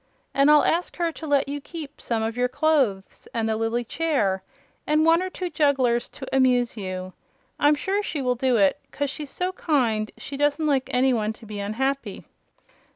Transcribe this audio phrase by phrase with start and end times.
[0.33, 3.83] And I'll ask her to let you keep some of your clothes and the lily
[3.83, 4.41] chair
[4.87, 7.13] and one or two jugglers to amuse you.
[7.59, 11.33] I'm sure she will do it, 'cause she's so kind she doesn't like any one
[11.33, 12.25] to be unhappy."